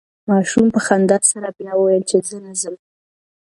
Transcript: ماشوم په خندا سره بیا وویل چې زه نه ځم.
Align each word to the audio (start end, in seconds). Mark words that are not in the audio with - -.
ماشوم 0.29 0.65
په 0.73 0.79
خندا 0.85 1.17
سره 1.31 1.47
بیا 1.57 1.73
وویل 1.75 2.03
چې 2.09 2.17
زه 2.27 2.37
نه 2.45 2.53
ځم. 2.61 2.75